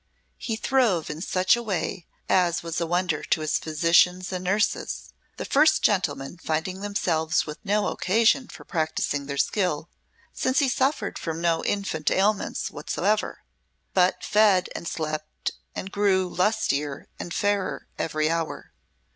He 0.39 0.55
throve 0.55 1.11
in 1.11 1.21
such 1.21 1.55
a 1.55 1.61
way 1.61 2.07
as 2.27 2.63
was 2.63 2.81
a 2.81 2.87
wonder 2.87 3.21
to 3.21 3.41
his 3.41 3.59
physicians 3.59 4.31
and 4.31 4.43
nurses, 4.43 5.13
the 5.37 5.45
first 5.45 5.83
gentlemen 5.83 6.39
finding 6.39 6.81
themselves 6.81 7.45
with 7.45 7.59
no 7.63 7.85
occasion 7.85 8.47
for 8.47 8.63
practising 8.65 9.27
their 9.27 9.37
skill, 9.37 9.89
since 10.33 10.57
he 10.57 10.69
suffered 10.69 11.19
from 11.19 11.39
no 11.39 11.63
infant 11.63 12.09
ailments 12.09 12.71
whatsoever, 12.71 13.43
but 13.93 14.23
fed 14.23 14.69
and 14.73 14.87
slept 14.87 15.51
and 15.75 15.91
grew 15.91 16.27
lustier 16.27 17.07
and 17.19 17.31
fairer 17.31 17.87
every 17.99 18.27
hour. 18.27 18.73